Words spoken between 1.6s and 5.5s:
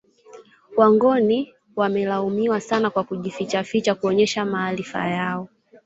wamelaumiwa sana kwa kujifichaficha kuonesha maarifa yao